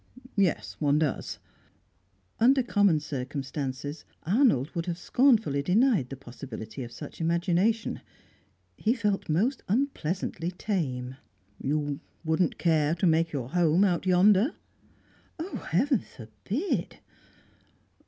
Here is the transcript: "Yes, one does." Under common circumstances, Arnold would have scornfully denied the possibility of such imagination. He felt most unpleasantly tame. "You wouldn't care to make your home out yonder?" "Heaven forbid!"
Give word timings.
"Yes, 0.35 0.77
one 0.79 0.97
does." 0.97 1.37
Under 2.39 2.63
common 2.63 2.99
circumstances, 2.99 4.03
Arnold 4.23 4.71
would 4.73 4.87
have 4.87 4.97
scornfully 4.97 5.61
denied 5.61 6.09
the 6.09 6.15
possibility 6.15 6.81
of 6.83 6.91
such 6.91 7.21
imagination. 7.21 8.01
He 8.75 8.95
felt 8.95 9.29
most 9.29 9.61
unpleasantly 9.69 10.49
tame. 10.49 11.17
"You 11.61 11.99
wouldn't 12.25 12.57
care 12.57 12.95
to 12.95 13.05
make 13.05 13.31
your 13.31 13.49
home 13.49 13.83
out 13.83 14.07
yonder?" 14.07 14.55
"Heaven 15.67 15.99
forbid!" 15.99 16.97